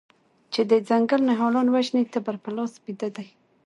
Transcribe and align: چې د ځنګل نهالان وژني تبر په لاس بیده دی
چې 0.53 0.61
د 0.69 0.71
ځنګل 0.89 1.21
نهالان 1.29 1.67
وژني 1.69 2.03
تبر 2.13 2.35
په 2.43 2.49
لاس 2.55 2.73
بیده 2.83 3.09
دی 3.15 3.27